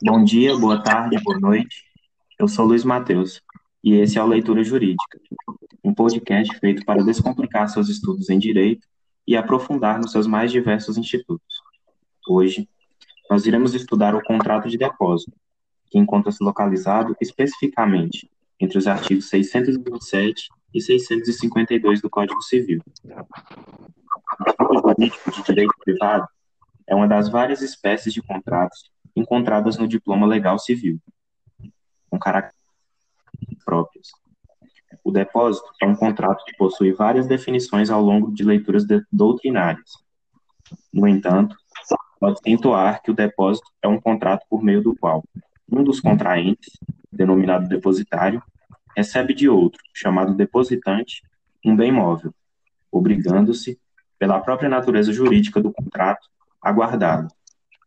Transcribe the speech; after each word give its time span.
Bom 0.00 0.22
dia, 0.22 0.56
boa 0.56 0.80
tarde, 0.80 1.20
boa 1.24 1.40
noite. 1.40 1.82
Eu 2.38 2.46
sou 2.46 2.64
Luiz 2.64 2.84
Matheus 2.84 3.42
e 3.82 3.94
esse 3.94 4.16
é 4.16 4.22
o 4.22 4.28
Leitura 4.28 4.62
Jurídica, 4.62 5.20
um 5.82 5.92
podcast 5.92 6.56
feito 6.60 6.84
para 6.84 7.02
descomplicar 7.02 7.68
seus 7.68 7.88
estudos 7.88 8.30
em 8.30 8.38
direito 8.38 8.86
e 9.26 9.36
aprofundar 9.36 9.98
nos 9.98 10.12
seus 10.12 10.24
mais 10.24 10.52
diversos 10.52 10.96
institutos. 10.96 11.62
Hoje, 12.28 12.68
nós 13.28 13.44
iremos 13.44 13.74
estudar 13.74 14.14
o 14.14 14.22
contrato 14.22 14.68
de 14.68 14.78
depósito, 14.78 15.36
que 15.86 15.98
encontra-se 15.98 16.44
localizado 16.44 17.16
especificamente 17.20 18.30
entre 18.60 18.78
os 18.78 18.86
artigos 18.86 19.28
627 19.28 20.48
e 20.74 20.80
652 20.80 22.00
do 22.00 22.08
Código 22.08 22.40
Civil. 22.40 22.80
O 24.60 24.80
contrato 24.80 25.32
de 25.32 25.42
direito 25.42 25.74
privado 25.84 26.28
é 26.86 26.94
uma 26.94 27.08
das 27.08 27.28
várias 27.28 27.62
espécies 27.62 28.14
de 28.14 28.22
contratos 28.22 28.88
encontradas 29.14 29.78
no 29.78 29.88
diploma 29.88 30.26
legal 30.26 30.58
civil, 30.58 31.00
com 32.10 32.18
características 32.18 33.64
próprias. 33.64 34.08
O 35.04 35.10
depósito 35.10 35.68
é 35.82 35.86
um 35.86 35.94
contrato 35.94 36.44
que 36.44 36.56
possui 36.56 36.92
várias 36.92 37.26
definições 37.26 37.90
ao 37.90 38.02
longo 38.02 38.32
de 38.32 38.44
leituras 38.44 38.84
de 38.84 39.02
doutrinárias. 39.12 39.92
No 40.92 41.06
entanto, 41.06 41.56
pode-se 42.18 42.50
entoar 42.50 43.02
que 43.02 43.10
o 43.10 43.14
depósito 43.14 43.66
é 43.82 43.88
um 43.88 44.00
contrato 44.00 44.44
por 44.48 44.62
meio 44.62 44.82
do 44.82 44.96
qual 44.96 45.22
um 45.70 45.84
dos 45.84 46.00
contraentes, 46.00 46.78
denominado 47.12 47.68
depositário, 47.68 48.42
recebe 48.96 49.34
de 49.34 49.48
outro, 49.48 49.80
chamado 49.94 50.34
depositante, 50.34 51.22
um 51.64 51.76
bem 51.76 51.92
móvel, 51.92 52.34
obrigando-se, 52.90 53.78
pela 54.18 54.40
própria 54.40 54.68
natureza 54.68 55.12
jurídica 55.12 55.60
do 55.60 55.72
contrato, 55.72 56.26
a 56.60 56.72
guardá-lo, 56.72 57.28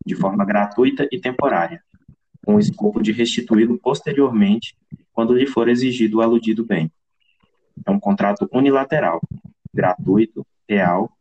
de 0.05 0.15
forma 0.15 0.45
gratuita 0.45 1.07
e 1.11 1.19
temporária, 1.19 1.81
com 2.45 2.55
o 2.55 2.59
escopo 2.59 3.01
de 3.01 3.11
restituí-lo 3.11 3.77
posteriormente 3.79 4.75
quando 5.13 5.33
lhe 5.33 5.45
for 5.45 5.69
exigido 5.69 6.17
o 6.17 6.21
aludido 6.21 6.65
bem. 6.65 6.91
É 7.85 7.91
um 7.91 7.99
contrato 7.99 8.49
unilateral, 8.51 9.21
gratuito, 9.73 10.45
real 10.67 11.11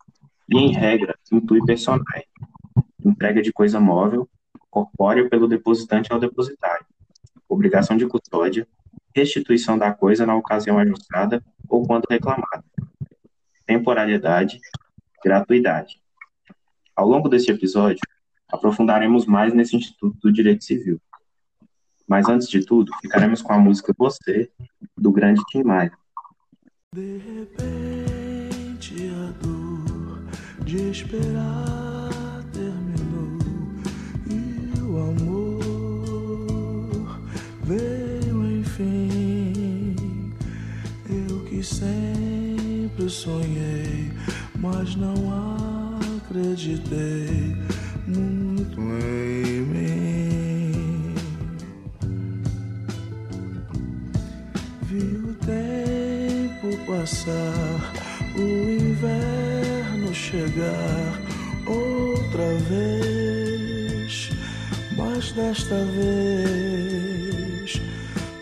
e, 0.48 0.56
em 0.58 0.72
regra, 0.72 1.16
intui 1.30 1.64
personae, 1.64 2.24
entrega 3.04 3.42
de 3.42 3.52
coisa 3.52 3.78
móvel, 3.78 4.28
corpórea 4.70 5.28
pelo 5.28 5.48
depositante 5.48 6.12
ao 6.12 6.20
depositário, 6.20 6.86
obrigação 7.48 7.96
de 7.96 8.06
custódia, 8.06 8.66
restituição 9.14 9.76
da 9.76 9.92
coisa 9.92 10.24
na 10.24 10.36
ocasião 10.36 10.78
ajustada 10.78 11.42
ou 11.68 11.86
quando 11.86 12.06
reclamada, 12.08 12.64
temporalidade, 13.66 14.60
gratuidade. 15.22 16.00
Ao 16.94 17.06
longo 17.08 17.28
deste 17.28 17.50
episódio, 17.50 18.00
aprofundaremos 18.52 19.26
mais 19.26 19.52
nesse 19.54 19.76
Instituto 19.76 20.16
do 20.22 20.32
Direito 20.32 20.64
Civil. 20.64 21.00
Mas 22.08 22.28
antes 22.28 22.48
de 22.48 22.64
tudo, 22.64 22.90
ficaremos 23.00 23.40
com 23.40 23.52
a 23.52 23.58
música 23.58 23.94
Você, 23.96 24.50
do 24.96 25.12
grande 25.12 25.40
Tim 25.48 25.62
Maia. 25.62 25.92
De 26.92 27.18
repente 27.18 29.08
a 29.10 29.30
dor 29.40 30.24
de 30.64 30.90
esperar 30.90 32.42
terminou 32.52 33.38
e 34.28 34.80
o 34.80 34.98
amor 34.98 35.60
veio 37.62 38.58
enfim. 38.58 40.34
Eu 41.08 41.44
que 41.44 41.62
sempre 41.62 43.08
sonhei, 43.08 44.10
mas 44.58 44.96
não 44.96 45.14
acreditei 46.26 47.54
chegar 60.60 61.18
outra 61.66 62.54
vez, 62.68 64.30
mas 64.96 65.32
desta 65.32 65.76
vez 65.96 67.80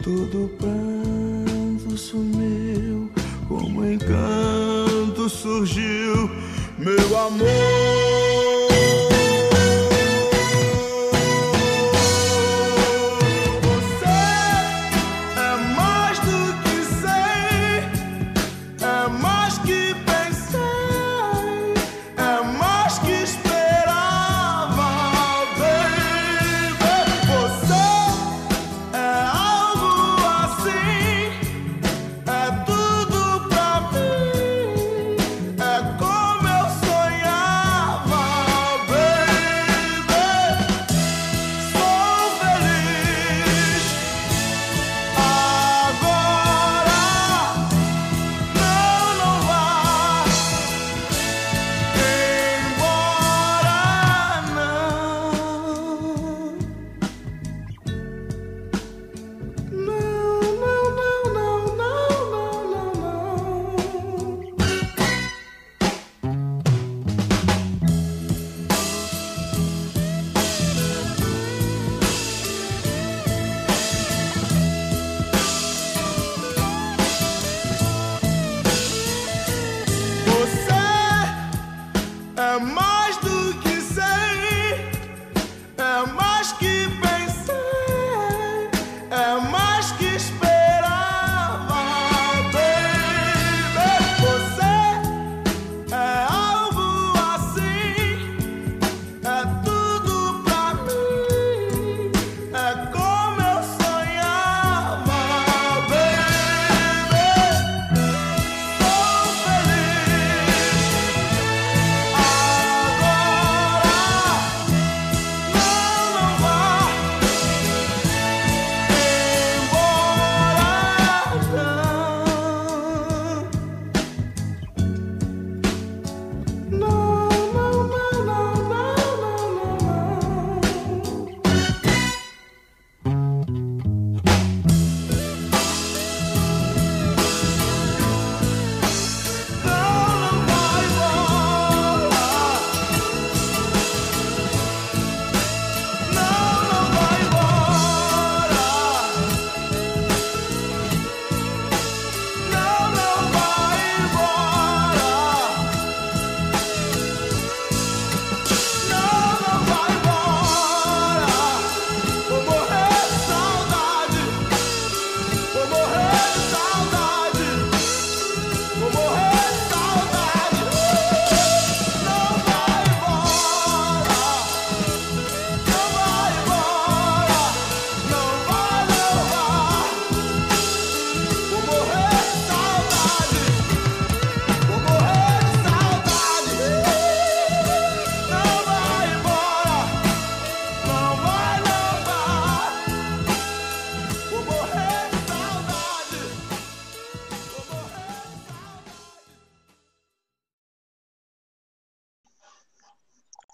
todo 0.02 0.50
pranto 0.58 1.96
sumiu, 1.96 3.10
como 3.46 3.84
encanto 3.84 5.28
surgiu, 5.28 6.28
meu 6.78 7.18
amor. 7.18 8.17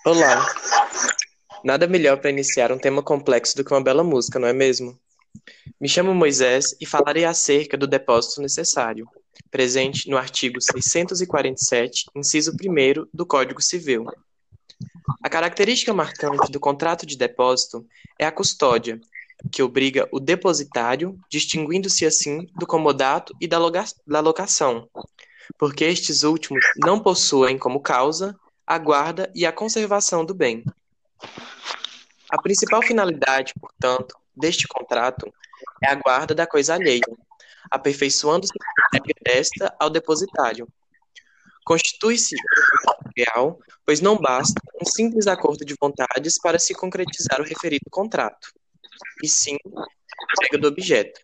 Olá! 0.07 0.47
Nada 1.65 1.87
melhor 1.87 2.19
para 2.19 2.29
iniciar 2.29 2.71
um 2.71 2.77
tema 2.77 3.03
complexo 3.03 3.57
do 3.57 3.65
que 3.65 3.73
uma 3.73 3.83
bela 3.83 4.05
música, 4.05 4.39
não 4.39 4.47
é 4.47 4.53
mesmo? 4.53 5.01
Me 5.81 5.89
chamo 5.89 6.15
Moisés 6.15 6.77
e 6.79 6.85
falarei 6.85 7.25
acerca 7.25 7.75
do 7.75 7.87
depósito 7.87 8.43
necessário, 8.43 9.09
presente 9.51 10.11
no 10.11 10.19
artigo 10.19 10.61
647, 10.61 12.05
inciso 12.15 12.53
1 12.53 13.09
do 13.15 13.25
Código 13.25 13.63
Civil. 13.63 14.05
A 15.23 15.31
característica 15.31 15.95
marcante 15.95 16.53
do 16.53 16.61
contrato 16.61 17.07
de 17.07 17.17
depósito 17.17 17.87
é 18.19 18.27
a 18.27 18.33
custódia, 18.33 19.01
que 19.51 19.63
obriga 19.63 20.07
o 20.13 20.21
depositário, 20.21 21.19
distinguindo-se 21.31 22.05
assim 22.05 22.47
do 22.59 22.67
comodato 22.67 23.35
e 23.41 23.49
da 23.49 24.21
locação, 24.21 24.87
porque 25.59 25.87
estes 25.87 26.25
últimos 26.25 26.63
não 26.77 27.01
possuem 27.01 27.57
como 27.57 27.81
causa 27.81 28.39
a 28.67 28.79
guarda 28.79 29.31
e 29.35 29.45
a 29.45 29.53
conservação 29.53 30.25
do 30.25 30.35
bem. 30.35 30.65
A 32.31 32.41
principal 32.41 32.83
finalidade, 32.83 33.53
portanto, 33.61 34.17
deste 34.35 34.67
contrato 34.67 35.33
é 35.83 35.91
a 35.91 35.95
guarda 35.95 36.35
da 36.35 36.47
coisa 36.47 36.75
alheia, 36.75 37.03
aperfeiçoando-se 37.71 38.53
desta 39.23 39.75
ao 39.79 39.91
depositário. 39.91 40.67
Constitui-se 41.65 42.37
real, 43.17 43.59
pois 43.87 44.01
não 44.01 44.17
basta 44.19 44.61
um 44.81 44.85
simples 44.85 45.27
acordo 45.27 45.65
de 45.65 45.75
vontades 45.81 46.39
para 46.39 46.59
se 46.59 46.75
concretizar 46.75 47.41
o 47.41 47.45
referido 47.45 47.87
contrato, 47.91 48.53
e 49.23 49.29
sim 49.29 49.57
entrega 49.65 50.59
do 50.59 50.69
objeto, 50.69 51.21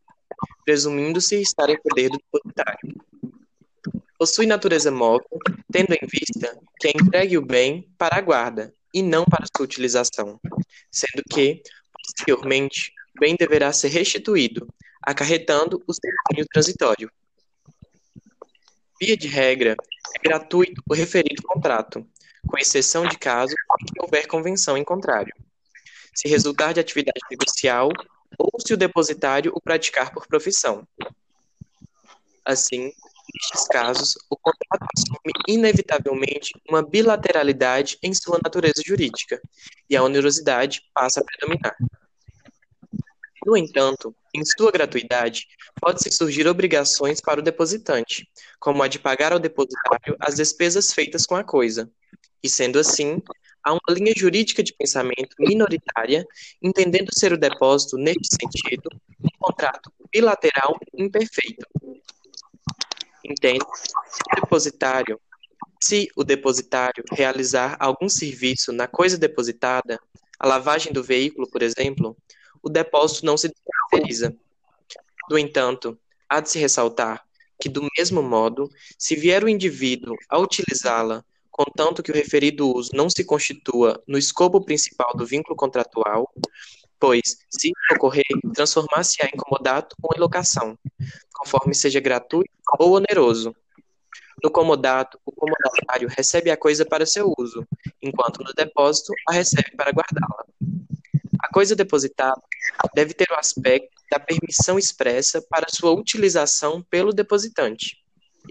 presumindo-se 0.64 1.40
estar 1.40 1.68
em 1.68 1.80
poder 1.80 2.08
do 2.10 2.18
depositário 2.18 3.00
possui 4.20 4.44
natureza 4.44 4.90
móvel, 4.90 5.26
tendo 5.72 5.94
em 5.94 6.06
vista 6.06 6.54
que 6.80 6.88
é 6.88 6.92
entregue 6.92 7.36
o 7.36 7.44
bem 7.44 7.86
para 7.98 8.16
a 8.16 8.20
guarda 8.22 8.74
e 8.92 9.02
não 9.02 9.24
para 9.26 9.44
sua 9.54 9.64
utilização, 9.64 10.40
sendo 10.90 11.22
que, 11.30 11.62
posteriormente, 11.92 12.92
o 13.16 13.20
bem 13.20 13.36
deverá 13.38 13.70
ser 13.72 13.88
restituído, 13.88 14.66
acarretando 15.02 15.82
o 15.86 15.92
seu 15.92 16.46
transitório. 16.52 17.12
Via 18.98 19.16
de 19.16 19.28
regra, 19.28 19.76
é 20.16 20.18
gratuito 20.28 20.82
o 20.88 20.94
referido 20.94 21.42
contrato, 21.42 22.06
com 22.46 22.58
exceção 22.58 23.06
de 23.06 23.18
casos 23.18 23.54
em 23.80 23.84
que 23.84 24.00
houver 24.00 24.26
convenção 24.26 24.76
em 24.76 24.84
contrário. 24.84 25.34
Se 26.14 26.28
resultar 26.28 26.72
de 26.72 26.80
atividade 26.80 27.20
negocial 27.30 27.90
ou 28.38 28.50
se 28.58 28.72
o 28.72 28.76
depositário 28.76 29.52
o 29.54 29.60
praticar 29.60 30.12
por 30.12 30.26
profissão. 30.26 30.86
Assim, 32.44 32.92
Nestes 33.32 33.68
casos, 33.68 34.14
o 34.28 34.36
contrato 34.36 34.86
assume 34.96 35.32
inevitavelmente 35.46 36.52
uma 36.68 36.82
bilateralidade 36.82 37.98
em 38.02 38.12
sua 38.12 38.40
natureza 38.42 38.82
jurídica, 38.84 39.40
e 39.88 39.96
a 39.96 40.02
onerosidade 40.02 40.82
passa 40.94 41.20
a 41.20 41.24
predominar. 41.24 41.76
No 43.46 43.56
entanto, 43.56 44.14
em 44.34 44.44
sua 44.44 44.70
gratuidade, 44.70 45.46
pode-se 45.80 46.10
surgir 46.10 46.46
obrigações 46.46 47.20
para 47.20 47.40
o 47.40 47.42
depositante, 47.42 48.28
como 48.58 48.82
a 48.82 48.88
de 48.88 48.98
pagar 48.98 49.32
ao 49.32 49.38
depositário 49.38 50.16
as 50.20 50.36
despesas 50.36 50.92
feitas 50.92 51.24
com 51.24 51.36
a 51.36 51.44
coisa. 51.44 51.90
E 52.42 52.48
sendo 52.48 52.78
assim, 52.78 53.22
há 53.62 53.72
uma 53.72 53.80
linha 53.90 54.12
jurídica 54.16 54.62
de 54.62 54.74
pensamento 54.74 55.34
minoritária, 55.38 56.26
entendendo 56.62 57.10
ser 57.12 57.32
o 57.32 57.38
depósito, 57.38 57.96
neste 57.96 58.28
sentido, 58.28 58.88
um 59.22 59.28
contrato 59.38 59.90
bilateral 60.12 60.78
imperfeito, 60.94 61.66
entende 63.24 63.64
o 63.64 64.40
depositário, 64.40 65.20
se 65.82 66.08
o 66.14 66.22
depositário 66.22 67.02
realizar 67.10 67.76
algum 67.80 68.08
serviço 68.08 68.72
na 68.72 68.86
coisa 68.86 69.16
depositada, 69.16 69.98
a 70.38 70.46
lavagem 70.46 70.92
do 70.92 71.02
veículo, 71.02 71.48
por 71.50 71.62
exemplo, 71.62 72.16
o 72.62 72.68
depósito 72.68 73.24
não 73.24 73.36
se 73.36 73.48
descaracteriza. 73.48 74.34
No 75.28 75.38
entanto, 75.38 75.98
há 76.28 76.40
de 76.40 76.50
se 76.50 76.58
ressaltar 76.58 77.24
que, 77.60 77.68
do 77.68 77.86
mesmo 77.96 78.22
modo, 78.22 78.70
se 78.98 79.14
vier 79.14 79.44
o 79.44 79.48
indivíduo 79.48 80.16
a 80.28 80.38
utilizá-la, 80.38 81.24
contanto 81.50 82.02
que 82.02 82.10
o 82.10 82.14
referido 82.14 82.74
uso 82.74 82.90
não 82.94 83.10
se 83.10 83.24
constitua 83.24 84.02
no 84.06 84.16
escopo 84.16 84.64
principal 84.64 85.14
do 85.14 85.26
vínculo 85.26 85.54
contratual, 85.54 86.32
pois, 87.00 87.38
se 87.48 87.72
ocorrer, 87.94 88.22
transformar-se-á 88.54 89.26
em 89.26 89.36
comodato 89.36 89.96
ou 90.02 90.10
em 90.14 90.20
locação, 90.20 90.78
conforme 91.32 91.74
seja 91.74 91.98
gratuito 91.98 92.50
ou 92.78 92.92
oneroso. 92.92 93.56
No 94.42 94.50
comodato, 94.50 95.18
o 95.24 95.32
comodatário 95.32 96.08
recebe 96.08 96.50
a 96.50 96.56
coisa 96.56 96.84
para 96.84 97.06
seu 97.06 97.32
uso, 97.38 97.66
enquanto 98.00 98.42
no 98.44 98.52
depósito 98.52 99.12
a 99.26 99.32
recebe 99.32 99.70
para 99.76 99.90
guardá-la. 99.90 100.44
A 101.40 101.48
coisa 101.48 101.74
depositada 101.74 102.40
deve 102.94 103.14
ter 103.14 103.30
o 103.30 103.38
aspecto 103.38 103.90
da 104.10 104.18
permissão 104.18 104.78
expressa 104.78 105.42
para 105.42 105.66
sua 105.70 105.92
utilização 105.92 106.82
pelo 106.82 107.12
depositante. 107.12 107.96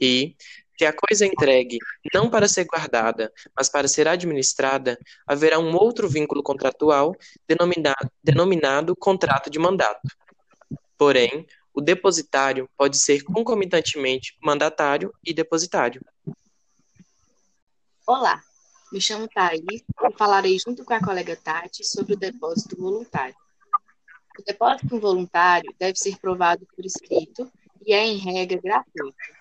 E, 0.02 0.36
se 0.80 0.86
a 0.86 0.94
coisa 0.94 1.26
entregue 1.26 1.78
não 2.14 2.30
para 2.30 2.48
ser 2.48 2.64
guardada, 2.64 3.34
mas 3.54 3.68
para 3.68 3.86
ser 3.86 4.08
administrada, 4.08 4.98
haverá 5.28 5.60
um 5.60 5.76
outro 5.76 6.08
vínculo 6.08 6.42
contratual 6.42 7.14
denominado, 7.46 8.10
denominado 8.24 8.96
contrato 8.96 9.50
de 9.50 9.60
mandato. 9.60 10.08
Porém, 10.98 11.46
o 11.74 11.82
depositário 11.82 12.70
pode 12.78 12.98
ser 12.98 13.24
concomitantemente 13.24 14.38
mandatário 14.42 15.14
e 15.22 15.34
depositário. 15.34 16.02
Olá, 18.08 18.42
me 18.90 19.02
chamo 19.02 19.28
Thaís 19.28 19.62
e 19.68 20.18
falarei 20.18 20.58
junto 20.66 20.86
com 20.86 20.94
a 20.94 21.02
colega 21.02 21.36
Tati 21.36 21.84
sobre 21.84 22.14
o 22.14 22.18
depósito 22.18 22.78
voluntário. 22.78 23.36
O 24.40 24.44
depósito 24.44 24.98
voluntário 24.98 25.76
deve 25.78 26.00
ser 26.00 26.18
provado 26.20 26.66
por 26.74 26.86
escrito 26.86 27.52
e 27.86 27.92
é, 27.94 28.06
em 28.06 28.16
regra, 28.16 28.62
gratuito. 28.62 29.39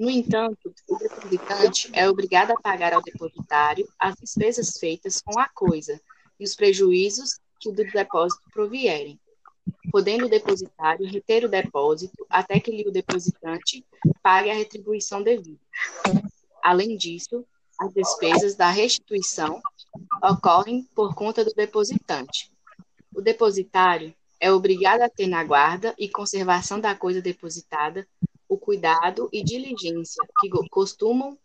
No 0.00 0.08
entanto, 0.08 0.74
o 0.88 0.96
depositante 0.96 1.90
é 1.92 2.08
obrigado 2.08 2.52
a 2.52 2.58
pagar 2.58 2.94
ao 2.94 3.02
depositário 3.02 3.86
as 3.98 4.14
despesas 4.14 4.78
feitas 4.78 5.20
com 5.20 5.38
a 5.38 5.46
coisa 5.46 6.00
e 6.38 6.44
os 6.44 6.56
prejuízos 6.56 7.38
que 7.60 7.70
do 7.70 7.84
depósito 7.84 8.40
provierem, 8.50 9.20
podendo 9.92 10.24
o 10.24 10.28
depositário 10.30 11.06
reter 11.06 11.44
o 11.44 11.50
depósito 11.50 12.26
até 12.30 12.58
que 12.58 12.70
lhe 12.70 12.88
o 12.88 12.90
depositante 12.90 13.84
pague 14.22 14.48
a 14.48 14.54
retribuição 14.54 15.22
devida. 15.22 15.60
Além 16.62 16.96
disso, 16.96 17.44
as 17.78 17.92
despesas 17.92 18.54
da 18.54 18.70
restituição 18.70 19.60
ocorrem 20.22 20.88
por 20.94 21.14
conta 21.14 21.44
do 21.44 21.52
depositante. 21.52 22.50
O 23.14 23.20
depositário 23.20 24.14
é 24.40 24.50
obrigado 24.50 25.02
a 25.02 25.10
ter 25.10 25.26
na 25.26 25.44
guarda 25.44 25.94
e 25.98 26.08
conservação 26.08 26.80
da 26.80 26.94
coisa 26.94 27.20
depositada 27.20 28.08
cuidado 28.70 29.28
e 29.32 29.42
diligência 29.42 30.24
que 30.38 30.48
costumam 30.70 31.36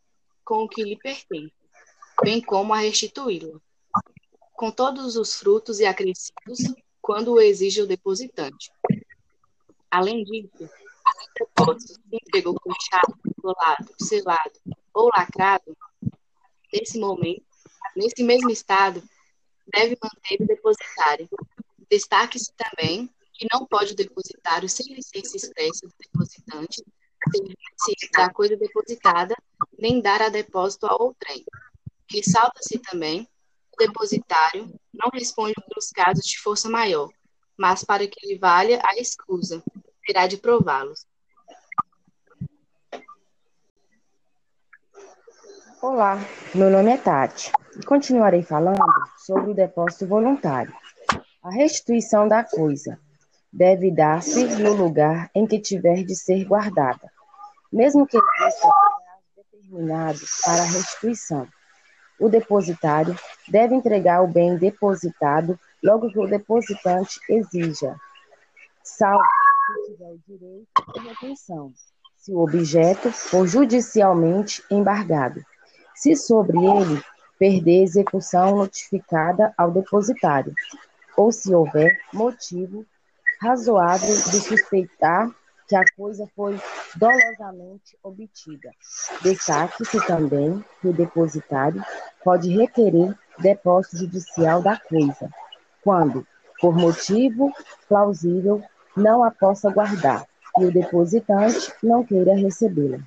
com 0.43 0.63
o 0.63 0.69
que 0.69 0.83
lhe 0.83 0.95
pertence, 0.95 1.51
bem 2.21 2.39
como 2.39 2.71
a 2.71 2.77
restituí-lo, 2.77 3.59
com 4.53 4.69
todos 4.69 5.15
os 5.17 5.35
frutos 5.35 5.79
e 5.79 5.87
acrescidos, 5.87 6.59
quando 7.01 7.33
o 7.33 7.41
exige 7.41 7.81
o 7.81 7.87
depositante. 7.87 8.71
Além 9.89 10.23
disso, 10.23 10.51
se 10.55 10.65
o 10.65 11.47
depósito 11.47 11.93
se 11.93 12.15
entregou 12.15 12.55
fechado, 12.61 13.17
colado, 13.41 13.95
selado 13.99 14.59
ou 14.93 15.09
lacrado, 15.17 15.75
nesse 16.71 16.99
momento, 16.99 17.43
nesse 17.95 18.23
mesmo 18.23 18.51
estado, 18.51 19.01
deve 19.73 19.97
manter 19.99 20.43
o 20.43 20.45
depositário. 20.45 21.27
Destaque-se 21.89 22.53
também 22.55 23.09
que 23.33 23.47
não 23.51 23.65
pode 23.65 23.93
o 23.93 23.95
depositário, 23.95 24.69
sem 24.69 24.93
licença 24.93 25.35
expressa 25.35 25.87
do 25.87 25.93
depositante, 25.99 26.83
da 28.13 28.29
coisa 28.29 28.55
depositada, 28.55 29.35
nem 29.77 30.01
dar 30.01 30.21
a 30.21 30.29
depósito 30.29 30.85
a 30.87 30.95
outrem. 30.95 31.43
Ressalta-se 32.09 32.79
também 32.79 33.27
o 33.73 33.77
depositário 33.77 34.73
não 34.93 35.09
responde 35.13 35.53
pelos 35.67 35.89
casos 35.89 36.25
de 36.25 36.39
força 36.39 36.69
maior, 36.69 37.09
mas 37.57 37.83
para 37.83 38.07
que 38.07 38.25
lhe 38.25 38.37
valha 38.37 38.81
a 38.83 38.95
escusa, 38.97 39.61
terá 40.05 40.27
de 40.27 40.37
prová-los. 40.37 41.05
Olá, 45.81 46.17
meu 46.53 46.69
nome 46.69 46.91
é 46.91 46.97
Tati 46.97 47.51
e 47.77 47.85
continuarei 47.85 48.41
falando 48.41 48.79
sobre 49.17 49.51
o 49.51 49.53
depósito 49.53 50.07
voluntário. 50.07 50.73
A 51.43 51.51
restituição 51.51 52.27
da 52.27 52.43
coisa 52.43 52.99
deve 53.51 53.91
dar-se 53.91 54.45
no 54.57 54.73
lugar 54.73 55.29
em 55.35 55.45
que 55.45 55.59
tiver 55.59 56.03
de 56.03 56.15
ser 56.15 56.45
guardada, 56.45 57.11
mesmo 57.75 58.07
que 58.07 58.17
exista 58.17 58.69
prazo 58.69 59.47
determinado 59.51 60.19
para 60.45 60.61
a 60.61 60.65
restituição. 60.65 61.47
O 62.17 62.29
depositário 62.29 63.13
deve 63.49 63.75
entregar 63.75 64.23
o 64.23 64.27
bem 64.27 64.57
depositado 64.57 65.59
logo 65.83 66.09
que 66.09 66.17
o 66.17 66.27
depositante 66.27 67.19
exija, 67.29 67.97
salvo 68.81 69.21
se 69.65 69.91
tiver 69.91 70.05
o 70.05 70.19
direito 70.25 70.93
de 70.93 70.99
retenção, 71.09 71.73
se 72.15 72.31
o 72.31 72.39
objeto 72.39 73.11
for 73.11 73.45
judicialmente 73.45 74.63
embargado. 74.71 75.43
Se 75.93 76.15
sobre 76.15 76.57
ele 76.57 77.03
perder 77.37 77.83
execução 77.83 78.55
notificada 78.55 79.53
ao 79.57 79.69
depositário, 79.69 80.53
ou 81.17 81.29
se 81.29 81.53
houver 81.53 81.99
motivo 82.13 82.85
razoável 83.41 84.07
de 84.07 84.39
suspeitar 84.39 85.29
que 85.67 85.75
a 85.75 85.83
coisa 85.97 86.29
foi 86.35 86.57
dolosamente 86.95 87.97
obtida. 88.01 88.71
Destaque-se 89.21 90.05
também 90.05 90.63
que 90.81 90.87
o 90.87 90.93
depositário 90.93 91.83
pode 92.23 92.49
requerer 92.49 93.17
depósito 93.39 93.97
judicial 93.97 94.61
da 94.61 94.79
coisa, 94.79 95.29
quando, 95.83 96.25
por 96.59 96.75
motivo 96.75 97.51
plausível, 97.87 98.63
não 98.95 99.23
a 99.23 99.31
possa 99.31 99.69
guardar 99.69 100.25
e 100.57 100.65
o 100.65 100.71
depositante 100.71 101.73
não 101.83 102.03
queira 102.05 102.33
recebê-la. 102.35 102.99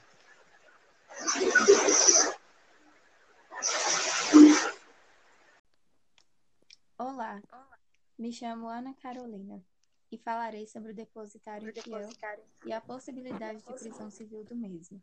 Olá, 6.99 7.41
me 8.19 8.33
chamo 8.33 8.69
Ana 8.69 8.95
Carolina 9.03 9.63
e 10.11 10.17
falarei 10.19 10.67
sobre 10.67 10.93
o 10.93 10.95
depositário 10.95 11.69
infiel 11.69 12.09
e 12.65 12.73
a 12.73 12.81
possibilidade 12.81 13.63
de 13.63 13.73
prisão 13.75 14.11
civil 14.11 14.45
do 14.45 14.57
mesmo. 14.57 15.03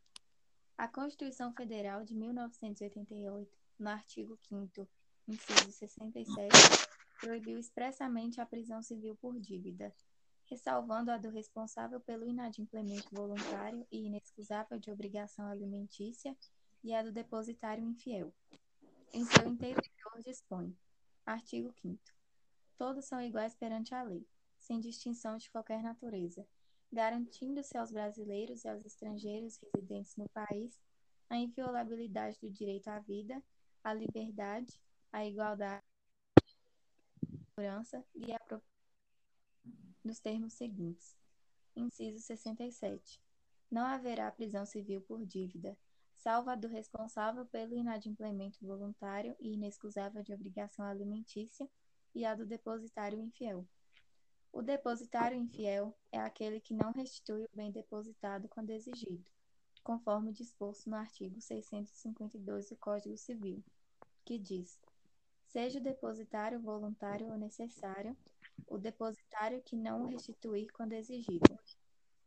A 0.78 0.88
Constituição 0.88 1.54
Federal 1.54 2.04
de 2.04 2.16
1988, 2.16 3.58
no 3.80 3.90
artigo 3.90 4.38
5º, 4.52 4.88
inciso 5.28 5.72
67, 5.72 6.50
proibiu 7.20 7.58
expressamente 7.58 8.42
a 8.42 8.46
prisão 8.46 8.82
civil 8.82 9.16
por 9.16 9.40
dívida, 9.40 9.94
ressalvando 10.46 11.12
a 11.12 11.18
do 11.18 11.30
responsável 11.30 12.00
pelo 12.00 12.28
inadimplemento 12.28 13.08
voluntário 13.12 13.86
e 13.92 14.06
inexcusável 14.06 14.78
de 14.78 14.92
obrigação 14.92 15.48
alimentícia 15.50 16.36
e 16.84 16.94
a 16.94 17.02
do 17.02 17.12
depositário 17.12 17.84
infiel. 17.84 18.34
Em 19.14 19.24
seu 19.26 19.48
interior 19.48 19.82
dispõe. 20.24 20.76
Artigo 21.26 21.72
5 21.82 22.00
Todos 22.78 23.06
são 23.06 23.22
iguais 23.22 23.56
perante 23.56 23.96
a 23.96 24.04
lei, 24.04 24.28
sem 24.66 24.80
distinção 24.80 25.38
de 25.38 25.50
qualquer 25.50 25.82
natureza, 25.84 26.46
garantindo-se 26.92 27.78
aos 27.78 27.92
brasileiros 27.92 28.64
e 28.64 28.68
aos 28.68 28.84
estrangeiros 28.84 29.58
residentes 29.58 30.16
no 30.16 30.28
país 30.30 30.80
a 31.30 31.38
inviolabilidade 31.38 32.40
do 32.40 32.50
direito 32.50 32.88
à 32.88 33.00
vida, 33.00 33.42
à 33.84 33.94
liberdade, 33.94 34.80
à 35.12 35.24
igualdade, 35.26 35.84
à 36.36 37.46
segurança 37.50 38.04
e 38.16 38.34
à 38.34 38.40
nos 40.04 40.20
termos 40.20 40.54
seguintes. 40.54 41.16
Inciso 41.76 42.20
67. 42.20 43.22
Não 43.70 43.86
haverá 43.86 44.32
prisão 44.32 44.66
civil 44.66 45.02
por 45.02 45.26
dívida, 45.26 45.78
salvo 46.16 46.50
a 46.50 46.56
do 46.56 46.68
responsável 46.68 47.46
pelo 47.46 47.76
inadimplemento 47.76 48.66
voluntário 48.66 49.36
e 49.40 49.54
inexcusável 49.54 50.24
de 50.24 50.34
obrigação 50.34 50.86
alimentícia 50.86 51.70
e 52.14 52.26
a 52.26 52.34
do 52.34 52.46
depositário 52.46 53.20
infiel. 53.20 53.68
O 54.56 54.62
depositário 54.62 55.38
infiel 55.38 55.94
é 56.14 56.18
aquele 56.18 56.62
que 56.62 56.74
não 56.74 56.94
restitui 56.94 57.44
o 57.44 57.50
bem 57.54 57.74
depositado 57.74 58.48
quando 58.48 58.70
exigido, 58.70 59.30
conforme 59.84 60.32
disposto 60.32 60.90
no 60.90 60.96
artigo 60.96 61.42
652 61.42 62.70
do 62.70 62.78
Código 62.78 63.18
Civil, 63.18 63.62
que 64.24 64.40
diz: 64.40 64.80
seja 65.46 65.78
o 65.78 65.84
depositário 65.84 66.58
voluntário 66.62 67.28
ou 67.28 67.38
necessário, 67.38 68.16
o 68.66 68.78
depositário 68.78 69.62
que 69.62 69.76
não 69.76 70.04
o 70.04 70.08
restituir 70.08 70.72
quando 70.72 70.94
exigido. 70.94 71.60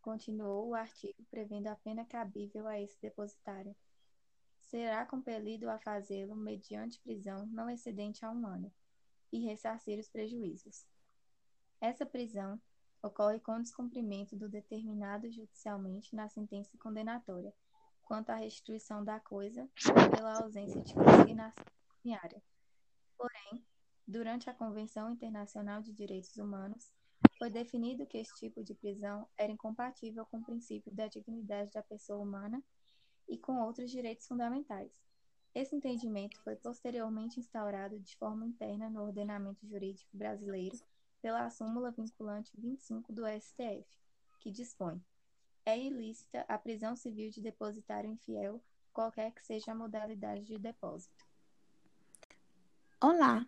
Continuou 0.02 0.68
o 0.68 0.74
artigo 0.74 1.24
prevendo 1.30 1.68
a 1.68 1.76
pena 1.76 2.04
cabível 2.04 2.66
a 2.66 2.78
esse 2.78 3.00
depositário. 3.00 3.74
Será 4.60 5.06
compelido 5.06 5.70
a 5.70 5.78
fazê-lo 5.78 6.36
mediante 6.36 7.00
prisão 7.00 7.46
não 7.46 7.70
excedente 7.70 8.22
a 8.22 8.30
um 8.30 8.46
ano 8.46 8.70
e 9.32 9.38
ressarcir 9.38 9.98
os 9.98 10.10
prejuízos. 10.10 10.97
Essa 11.80 12.04
prisão 12.04 12.60
ocorre 13.02 13.40
com 13.40 13.60
descumprimento 13.60 14.36
do 14.36 14.48
determinado 14.48 15.30
judicialmente 15.30 16.14
na 16.14 16.28
sentença 16.28 16.76
condenatória, 16.78 17.54
quanto 18.02 18.30
à 18.30 18.36
restituição 18.36 19.04
da 19.04 19.20
coisa 19.20 19.68
pela 20.14 20.42
ausência 20.42 20.80
de 20.82 20.94
consignação 20.94 21.64
pecuniária. 21.88 22.42
Porém, 23.16 23.64
Durante 24.10 24.48
a 24.48 24.54
Convenção 24.54 25.10
Internacional 25.10 25.82
de 25.82 25.92
Direitos 25.92 26.34
Humanos, 26.38 26.90
foi 27.36 27.50
definido 27.50 28.06
que 28.06 28.16
esse 28.16 28.34
tipo 28.36 28.64
de 28.64 28.74
prisão 28.74 29.28
era 29.36 29.52
incompatível 29.52 30.24
com 30.24 30.38
o 30.38 30.42
princípio 30.42 30.90
da 30.94 31.06
dignidade 31.08 31.70
da 31.72 31.82
pessoa 31.82 32.18
humana 32.18 32.64
e 33.28 33.36
com 33.36 33.60
outros 33.60 33.90
direitos 33.90 34.26
fundamentais. 34.26 34.90
Esse 35.54 35.76
entendimento 35.76 36.40
foi 36.42 36.56
posteriormente 36.56 37.38
instaurado 37.38 38.00
de 38.00 38.16
forma 38.16 38.46
interna 38.46 38.88
no 38.88 39.02
ordenamento 39.02 39.66
jurídico 39.68 40.08
brasileiro 40.16 40.78
pela 41.20 41.50
súmula 41.50 41.90
vinculante 41.90 42.52
25 42.56 43.12
do 43.12 43.22
STF, 43.26 43.86
que 44.40 44.50
dispõe: 44.50 45.00
é 45.64 45.78
ilícita 45.78 46.44
a 46.48 46.56
prisão 46.58 46.96
civil 46.96 47.30
de 47.30 47.40
depositário 47.40 48.10
infiel, 48.10 48.60
qualquer 48.92 49.32
que 49.32 49.44
seja 49.44 49.72
a 49.72 49.74
modalidade 49.74 50.44
de 50.44 50.58
depósito. 50.58 51.26
Olá, 53.00 53.46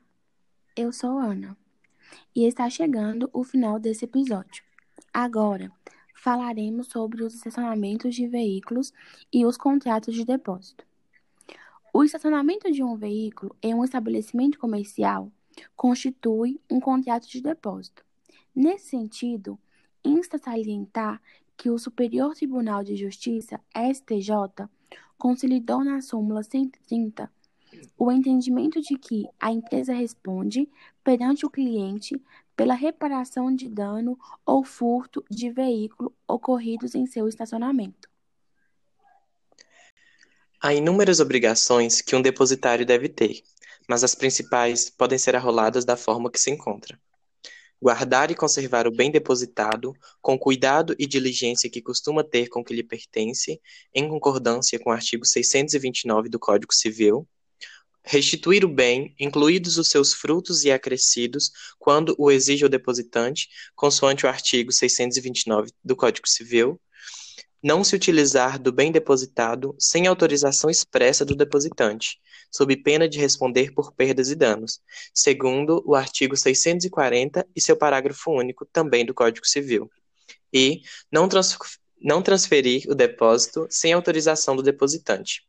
eu 0.76 0.92
sou 0.92 1.18
Ana 1.18 1.56
e 2.34 2.46
está 2.46 2.68
chegando 2.70 3.28
o 3.32 3.42
final 3.42 3.78
desse 3.78 4.04
episódio. 4.04 4.62
Agora 5.12 5.72
falaremos 6.14 6.88
sobre 6.88 7.24
os 7.24 7.34
estacionamentos 7.34 8.14
de 8.14 8.26
veículos 8.26 8.92
e 9.32 9.44
os 9.46 9.56
contratos 9.56 10.14
de 10.14 10.24
depósito. 10.24 10.86
O 11.92 12.04
estacionamento 12.04 12.70
de 12.70 12.82
um 12.82 12.94
veículo 12.94 13.56
em 13.62 13.74
um 13.74 13.82
estabelecimento 13.82 14.58
comercial 14.58 15.32
constitui 15.76 16.60
um 16.70 16.80
contrato 16.80 17.28
de 17.28 17.40
depósito. 17.40 18.04
Nesse 18.54 18.90
sentido, 18.90 19.58
insta 20.04 20.38
salientar 20.38 21.20
que 21.56 21.70
o 21.70 21.78
Superior 21.78 22.34
Tribunal 22.34 22.82
de 22.82 22.96
Justiça, 22.96 23.60
STJ, 23.74 24.68
consolidou 25.18 25.84
na 25.84 26.00
súmula 26.00 26.42
130 26.42 27.30
o 27.96 28.10
entendimento 28.10 28.80
de 28.80 28.98
que 28.98 29.26
a 29.38 29.52
empresa 29.52 29.92
responde 29.92 30.68
perante 31.04 31.46
o 31.46 31.50
cliente 31.50 32.20
pela 32.56 32.74
reparação 32.74 33.54
de 33.54 33.68
dano 33.68 34.18
ou 34.44 34.64
furto 34.64 35.24
de 35.30 35.50
veículo 35.50 36.14
ocorridos 36.26 36.94
em 36.94 37.06
seu 37.06 37.28
estacionamento. 37.28 38.08
Há 40.62 40.74
inúmeras 40.74 41.20
obrigações 41.20 42.02
que 42.02 42.14
um 42.14 42.20
depositário 42.20 42.84
deve 42.84 43.08
ter, 43.08 43.42
mas 43.90 44.04
as 44.04 44.14
principais 44.14 44.88
podem 44.88 45.18
ser 45.18 45.34
arroladas 45.34 45.84
da 45.84 45.96
forma 45.96 46.30
que 46.30 46.38
se 46.38 46.48
encontra. 46.48 46.96
Guardar 47.82 48.30
e 48.30 48.36
conservar 48.36 48.86
o 48.86 48.94
bem 48.94 49.10
depositado, 49.10 49.92
com 50.22 50.38
cuidado 50.38 50.94
e 50.96 51.08
diligência 51.08 51.68
que 51.68 51.82
costuma 51.82 52.22
ter 52.22 52.48
com 52.48 52.60
o 52.60 52.64
que 52.64 52.72
lhe 52.72 52.84
pertence, 52.84 53.60
em 53.92 54.08
concordância 54.08 54.78
com 54.78 54.90
o 54.90 54.92
artigo 54.92 55.26
629 55.26 56.28
do 56.28 56.38
Código 56.38 56.72
Civil, 56.72 57.26
restituir 58.04 58.64
o 58.64 58.68
bem, 58.68 59.12
incluídos 59.18 59.76
os 59.76 59.88
seus 59.88 60.14
frutos 60.14 60.62
e 60.62 60.70
acrescidos, 60.70 61.50
quando 61.76 62.14
o 62.16 62.30
exige 62.30 62.64
o 62.64 62.68
depositante, 62.68 63.48
consoante 63.74 64.24
o 64.24 64.28
artigo 64.28 64.70
629 64.70 65.72
do 65.82 65.96
Código 65.96 66.28
Civil, 66.28 66.80
não 67.62 67.84
se 67.84 67.94
utilizar 67.94 68.58
do 68.58 68.72
bem 68.72 68.90
depositado 68.90 69.74
sem 69.78 70.06
autorização 70.06 70.70
expressa 70.70 71.24
do 71.24 71.36
depositante, 71.36 72.18
sob 72.50 72.76
pena 72.76 73.08
de 73.08 73.18
responder 73.18 73.72
por 73.72 73.92
perdas 73.92 74.30
e 74.30 74.34
danos, 74.34 74.80
segundo 75.14 75.82
o 75.86 75.94
artigo 75.94 76.36
640 76.36 77.46
e 77.54 77.60
seu 77.60 77.76
parágrafo 77.76 78.30
único 78.30 78.66
também 78.66 79.04
do 79.04 79.14
Código 79.14 79.46
Civil, 79.46 79.90
e 80.52 80.82
não, 81.12 81.28
trans 81.28 81.56
não 82.00 82.22
transferir 82.22 82.84
o 82.88 82.94
depósito 82.94 83.66
sem 83.70 83.92
autorização 83.92 84.56
do 84.56 84.62
depositante. 84.62 85.42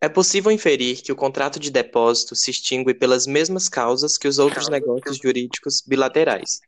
É 0.00 0.08
possível 0.08 0.50
inferir 0.50 1.02
que 1.02 1.12
o 1.12 1.16
contrato 1.16 1.58
de 1.58 1.70
depósito 1.70 2.36
se 2.36 2.50
extingue 2.50 2.92
pelas 2.92 3.26
mesmas 3.26 3.68
causas 3.68 4.18
que 4.18 4.28
os 4.28 4.38
outros 4.38 4.68
negócios 4.68 5.16
jurídicos 5.16 5.82
bilaterais. 5.86 6.60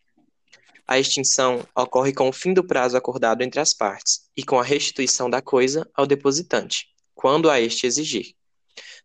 A 0.89 0.99
extinção 0.99 1.67
ocorre 1.75 2.13
com 2.13 2.29
o 2.29 2.33
fim 2.33 2.55
do 2.55 2.65
prazo 2.65 2.97
acordado 2.97 3.43
entre 3.43 3.61
as 3.61 3.75
partes 3.75 4.29
e 4.37 4.43
com 4.43 4.59
a 4.59 4.63
restituição 4.63 5.29
da 5.29 5.43
coisa 5.43 5.89
ao 5.95 6.07
depositante, 6.07 6.87
quando 7.15 7.51
a 7.51 7.61
este 7.61 7.87
exigir. 7.87 8.35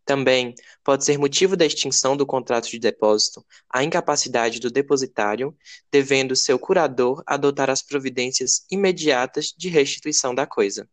Também 0.04 0.54
pode 0.84 1.04
ser 1.04 1.18
motivo 1.18 1.56
da 1.56 1.64
extinção 1.64 2.16
do 2.16 2.26
contrato 2.26 2.68
de 2.68 2.78
depósito 2.78 3.44
a 3.68 3.82
incapacidade 3.82 4.60
do 4.60 4.70
depositário, 4.70 5.56
devendo 5.90 6.36
seu 6.36 6.58
curador 6.58 7.22
adotar 7.26 7.70
as 7.70 7.82
providências 7.82 8.64
imediatas 8.70 9.52
de 9.56 9.68
restituição 9.68 10.34
da 10.34 10.46
coisa 10.46 10.88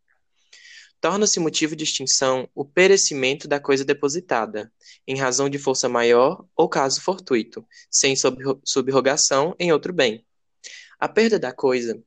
torna-se 1.02 1.40
motivo 1.40 1.76
de 1.76 1.84
extinção 1.84 2.50
o 2.54 2.66
perecimento 2.66 3.48
da 3.48 3.60
coisa 3.60 3.86
depositada, 3.86 4.72
em 5.08 5.18
razão 5.18 5.50
de 5.50 5.58
força 5.58 5.88
maior 5.88 6.46
ou 6.56 6.68
caso 6.68 7.02
fortuito, 7.02 7.66
sem 7.90 8.16
subrogação 8.64 9.56
em 9.58 9.72
outro 9.72 9.94
bem. 9.94 10.26
A 11.00 11.08
perda 11.08 11.40
da 11.40 11.54
coisa, 11.54 11.98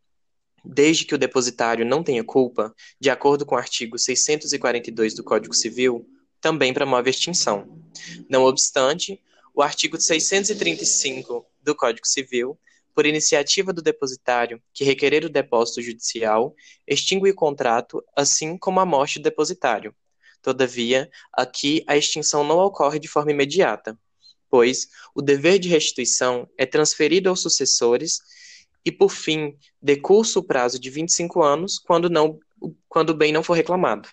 desde 0.63 1.07
que 1.07 1.15
o 1.15 1.19
depositário 1.19 1.83
não 1.83 2.03
tenha 2.03 2.23
culpa, 2.23 2.75
de 3.01 3.09
acordo 3.09 3.47
com 3.47 3.55
o 3.55 3.59
artigo 3.59 3.99
642 3.99 5.15
do 5.15 5.25
Código 5.25 5.55
Civil, 5.55 6.07
também 6.43 6.75
promove 6.75 7.09
extinção. 7.09 7.83
Não 8.29 8.45
obstante, 8.45 9.19
o 9.55 9.63
artigo 9.63 9.99
635 9.99 11.47
do 11.63 11.75
Código 11.75 12.07
Civil, 12.07 12.59
por 12.95 13.07
iniciativa 13.07 13.73
do 13.73 13.81
depositário 13.81 14.63
que 14.75 14.85
requerer 14.85 15.25
o 15.25 15.31
depósito 15.31 15.81
judicial, 15.81 16.55
extingue 16.87 17.31
o 17.31 17.35
contrato, 17.35 18.05
assim 18.15 18.59
como 18.59 18.79
a 18.79 18.85
morte 18.85 19.19
do 19.19 19.23
depositário. 19.23 19.95
Todavia, 20.43 21.11
aqui 21.33 21.83
a 21.87 21.97
extinção 21.97 22.45
não 22.45 22.59
ocorre 22.59 22.99
de 22.99 23.09
forma 23.09 23.31
imediata, 23.31 23.99
pois 24.51 24.89
o 25.15 25.23
dever 25.23 25.59
de 25.59 25.71
restituição 25.71 26.47
é 26.59 26.67
transferido 26.67 27.31
aos 27.31 27.41
sucessores 27.41 28.21
e, 28.85 28.91
por 28.91 29.11
fim, 29.11 29.57
decurso 29.81 30.41
o 30.41 30.45
prazo 30.45 30.79
de 30.79 30.91
25 30.91 31.43
anos 31.43 31.79
quando, 31.79 32.11
não, 32.11 32.39
quando 32.89 33.11
o 33.11 33.15
bem 33.15 33.33
não 33.33 33.43
for 33.43 33.55
reclamado. 33.55 34.09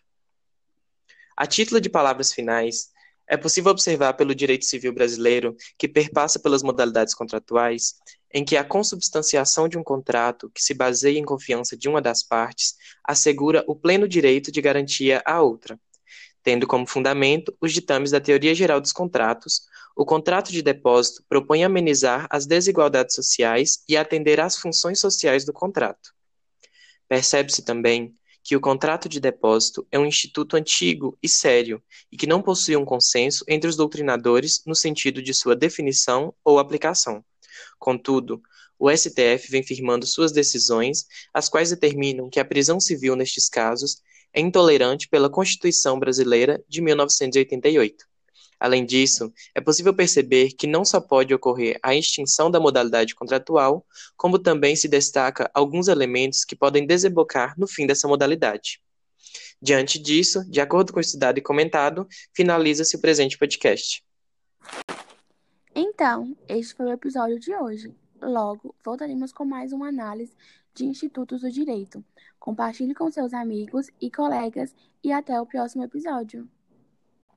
A 1.36 1.48
título 1.48 1.80
de 1.80 1.90
palavras 1.90 2.34
finais, 2.34 2.92
é 3.28 3.38
possível 3.38 3.72
observar 3.72 4.14
pelo 4.14 4.34
direito 4.34 4.66
civil 4.66 4.92
brasileiro, 4.92 5.56
que 5.78 5.88
perpassa 5.88 6.40
pelas 6.40 6.64
modalidades 6.64 7.14
contratuais, 7.14 7.94
em 8.34 8.44
que 8.44 8.58
a 8.58 8.64
consubstanciação 8.64 9.70
de 9.70 9.78
um 9.78 9.84
contrato 9.84 10.52
que 10.54 10.62
se 10.62 10.74
baseia 10.74 11.20
em 11.20 11.24
confiança 11.24 11.78
de 11.78 11.88
uma 11.88 12.02
das 12.02 12.24
partes 12.24 12.76
assegura 13.04 13.64
o 13.68 13.76
pleno 13.76 14.08
direito 14.08 14.52
de 14.52 14.60
garantia 14.62 15.22
à 15.26 15.42
outra, 15.42 15.80
tendo 16.50 16.66
como 16.66 16.88
fundamento 16.88 17.56
os 17.62 17.72
ditames 17.72 18.10
da 18.10 18.20
teoria 18.20 18.56
geral 18.56 18.82
dos 18.82 18.92
contratos, 18.92 19.68
o 19.96 20.04
contrato 20.04 20.52
de 20.52 20.64
depósito 20.64 21.24
propõe 21.30 21.64
amenizar 21.64 22.26
as 22.28 22.48
desigualdades 22.48 23.14
sociais 23.14 23.84
e 23.88 23.96
atender 23.96 24.40
às 24.40 24.58
funções 24.58 25.00
sociais 25.00 25.46
do 25.46 25.54
contrato. 25.54 26.12
Percebe-se 27.08 27.62
também 27.62 28.16
que 28.44 28.56
o 28.56 28.60
contrato 28.60 29.08
de 29.08 29.20
depósito 29.20 29.86
é 29.92 30.00
um 30.00 30.08
instituto 30.08 30.58
antigo 30.58 31.16
e 31.22 31.30
sério 31.30 31.84
e 32.12 32.18
que 32.18 32.26
não 32.26 32.42
possui 32.42 32.76
um 32.76 32.84
consenso 32.84 33.46
entre 33.48 33.70
os 33.70 33.76
doutrinadores 33.76 34.64
no 34.66 34.74
sentido 34.74 35.22
de 35.22 35.36
sua 35.36 35.56
definição 35.56 36.34
ou 36.44 36.58
aplicação. 36.58 37.24
Contudo, 37.78 38.42
o 38.80 38.90
STF 38.90 39.52
vem 39.52 39.62
firmando 39.62 40.08
suas 40.08 40.32
decisões, 40.32 41.06
as 41.32 41.48
quais 41.48 41.70
determinam 41.70 42.28
que 42.28 42.40
a 42.40 42.46
prisão 42.46 42.80
civil 42.80 43.16
nestes 43.16 43.48
casos 43.48 44.02
é 44.34 44.40
intolerante 44.40 45.08
pela 45.08 45.30
Constituição 45.30 46.00
Brasileira 46.00 46.64
de 46.68 46.82
1988. 46.82 48.10
Além 48.60 48.86
disso, 48.86 49.32
é 49.56 49.62
possível 49.62 49.94
perceber 49.94 50.50
que 50.52 50.68
não 50.68 50.84
só 50.84 51.00
pode 51.00 51.34
ocorrer 51.34 51.80
a 51.82 51.96
extinção 51.96 52.52
da 52.52 52.60
modalidade 52.60 53.16
contratual, 53.16 53.86
como 54.18 54.38
também 54.38 54.76
se 54.76 54.88
destaca 54.88 55.50
alguns 55.54 55.88
elementos 55.88 56.44
que 56.44 56.58
podem 56.58 56.86
desembocar 56.86 57.54
no 57.58 57.68
fim 57.68 57.88
dessa 57.88 58.08
modalidade. 58.08 58.82
Diante 59.62 59.98
disso, 59.98 60.44
de 60.50 60.60
acordo 60.60 60.92
com 60.92 61.00
o 61.00 61.02
estudado 61.02 61.38
e 61.38 61.42
comentado, 61.42 62.08
finaliza-se 62.34 62.96
o 62.98 63.02
presente 63.02 63.38
podcast. 63.38 64.04
Então, 65.74 66.36
este 66.48 66.74
foi 66.74 66.88
o 66.88 66.92
episódio 66.92 67.40
de 67.40 67.56
hoje. 67.56 67.94
Logo, 68.22 68.76
voltaremos 68.84 69.32
com 69.32 69.46
mais 69.46 69.72
uma 69.72 69.88
análise 69.88 70.34
de 70.80 70.86
institutos 70.86 71.42
do 71.42 71.52
direito. 71.52 72.04
Compartilhe 72.40 72.96
com 72.96 73.12
seus 73.12 73.34
amigos 73.34 73.90
e 74.02 74.10
colegas 74.10 74.74
e 75.04 75.12
até 75.12 75.40
o 75.40 75.46
próximo 75.46 75.84
episódio. 75.84 76.50